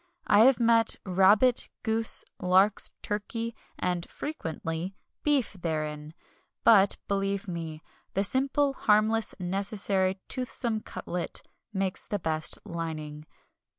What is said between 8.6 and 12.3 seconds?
harmless, necessary, toothsome cutlet makes the